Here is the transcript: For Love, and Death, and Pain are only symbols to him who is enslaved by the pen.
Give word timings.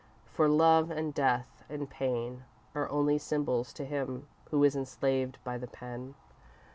For 0.25 0.49
Love, 0.49 0.89
and 0.89 1.13
Death, 1.13 1.63
and 1.69 1.87
Pain 1.87 2.45
are 2.73 2.89
only 2.89 3.19
symbols 3.19 3.71
to 3.73 3.85
him 3.85 4.27
who 4.49 4.63
is 4.63 4.75
enslaved 4.75 5.37
by 5.43 5.59
the 5.59 5.67
pen. 5.67 6.15